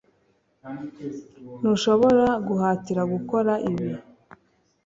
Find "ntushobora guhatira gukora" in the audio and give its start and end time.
1.59-3.53